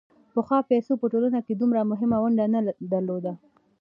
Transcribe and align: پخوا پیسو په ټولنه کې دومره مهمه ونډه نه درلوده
پخوا 0.33 0.59
پیسو 0.69 0.91
په 1.01 1.05
ټولنه 1.11 1.39
کې 1.45 1.53
دومره 1.55 1.81
مهمه 1.91 2.17
ونډه 2.21 2.45
نه 2.53 2.59
درلوده 2.91 3.33